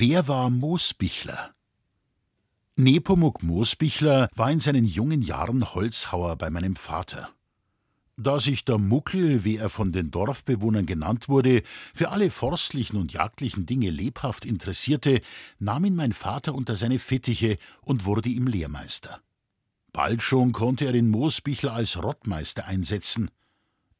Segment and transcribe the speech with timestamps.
[0.00, 1.56] Wer war Moosbichler?
[2.76, 7.30] Nepomuk Moosbichler war in seinen jungen Jahren Holzhauer bei meinem Vater.
[8.16, 11.64] Da sich der Muckel, wie er von den Dorfbewohnern genannt wurde,
[11.96, 15.20] für alle forstlichen und jagdlichen Dinge lebhaft interessierte,
[15.58, 19.20] nahm ihn mein Vater unter seine Fittiche und wurde ihm Lehrmeister.
[19.90, 23.32] Bald schon konnte er den Moosbichler als Rottmeister einsetzen.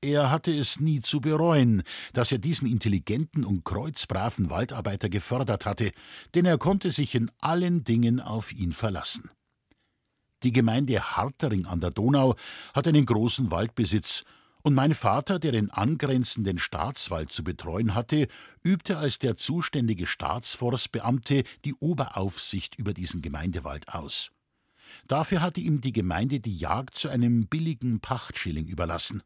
[0.00, 5.90] Er hatte es nie zu bereuen, dass er diesen intelligenten und kreuzbraven Waldarbeiter gefördert hatte,
[6.34, 9.30] denn er konnte sich in allen Dingen auf ihn verlassen.
[10.44, 12.36] Die Gemeinde Hartering an der Donau
[12.74, 14.24] hat einen großen Waldbesitz,
[14.62, 18.28] und mein Vater, der den angrenzenden Staatswald zu betreuen hatte,
[18.62, 24.30] übte als der zuständige Staatsforstbeamte die Oberaufsicht über diesen Gemeindewald aus.
[25.06, 29.22] Dafür hatte ihm die Gemeinde die Jagd zu einem billigen Pachtschilling überlassen.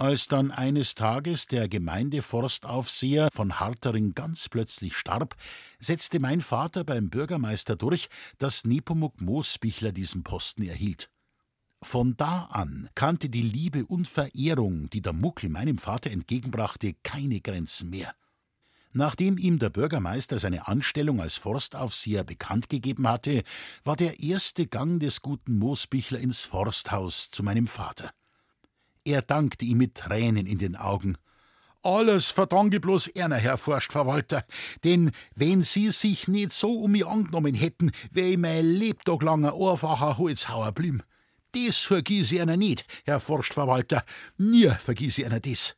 [0.00, 5.36] Als dann eines Tages der Gemeindeforstaufseher von Hartering ganz plötzlich starb,
[5.78, 11.10] setzte mein Vater beim Bürgermeister durch, dass Nepomuk Moosbichler diesen Posten erhielt.
[11.82, 17.42] Von da an kannte die Liebe und Verehrung, die der Muckel meinem Vater entgegenbrachte, keine
[17.42, 18.14] Grenzen mehr.
[18.94, 23.42] Nachdem ihm der Bürgermeister seine Anstellung als Forstaufseher bekannt gegeben hatte,
[23.84, 28.14] war der erste Gang des guten Moosbichler ins Forsthaus zu meinem Vater.
[29.04, 31.16] Er dankte ihm mit Tränen in den Augen.
[31.82, 34.44] Alles verdanke bloß Erna, Herr Forstverwalter,
[34.84, 39.46] denn wenn Sie sich nicht so um mich angenommen hätten, wär ich mein Lebtag lang
[39.46, 41.02] ein einfacher Holzhauer blüm.
[41.52, 44.04] Das vergiss ich einer nicht, Herr Forstverwalter,
[44.36, 45.74] nie vergiss ich einer das.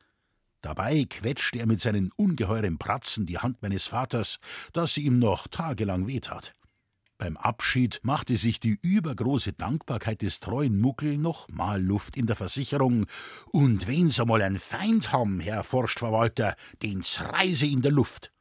[0.60, 4.38] Dabei quetschte er mit seinen ungeheuren Pratzen die Hand meines Vaters,
[4.72, 6.52] dass sie ihm noch tagelang wehtat.
[7.22, 12.34] Beim Abschied machte sich die übergroße Dankbarkeit des treuen Muckel noch mal Luft in der
[12.34, 13.06] Versicherung.
[13.52, 18.32] Und wenn Sie mal einen Feind haben, Herr Forstverwalter, den zreise in der Luft.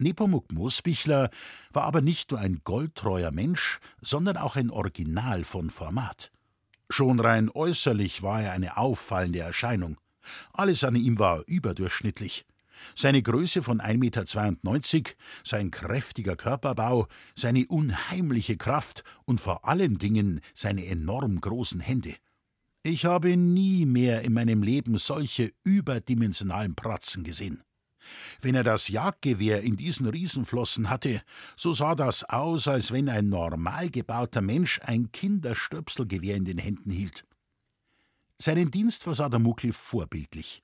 [0.00, 1.30] Nepomuk Moosbichler
[1.72, 6.32] war aber nicht nur ein goldtreuer Mensch, sondern auch ein Original von Format.
[6.90, 9.98] Schon rein äußerlich war er eine auffallende Erscheinung.
[10.52, 12.44] Alles an ihm war überdurchschnittlich.
[12.96, 15.14] Seine Größe von 1,92 Meter,
[15.44, 22.14] sein kräftiger Körperbau, seine unheimliche Kraft und vor allen Dingen seine enorm großen Hände.
[22.82, 27.62] Ich habe nie mehr in meinem Leben solche überdimensionalen Pratzen gesehen.
[28.40, 31.22] Wenn er das Jagdgewehr in diesen Riesenflossen hatte,
[31.56, 36.90] so sah das aus, als wenn ein normal gebauter Mensch ein Kinderstöpselgewehr in den Händen
[36.90, 37.24] hielt.
[38.38, 40.63] Seinen Dienst versah der Muckel vorbildlich.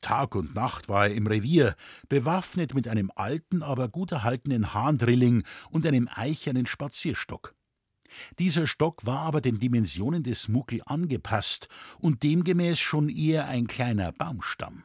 [0.00, 1.74] Tag und Nacht war er im Revier,
[2.08, 7.54] bewaffnet mit einem alten, aber gut erhaltenen Hahndrilling und einem eichernen Spazierstock.
[8.38, 11.68] Dieser Stock war aber den Dimensionen des Muckel angepasst
[11.98, 14.84] und demgemäß schon eher ein kleiner Baumstamm.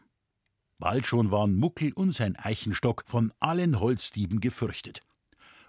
[0.79, 5.01] Bald schon waren Muckel und sein Eichenstock von allen Holzdieben gefürchtet.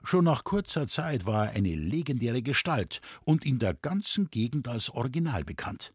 [0.05, 4.91] Schon nach kurzer Zeit war er eine legendäre Gestalt und in der ganzen Gegend als
[4.91, 5.93] Original bekannt.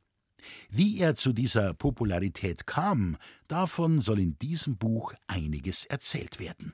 [0.69, 3.17] Wie er zu dieser Popularität kam,
[3.47, 6.73] davon soll in diesem Buch einiges erzählt werden.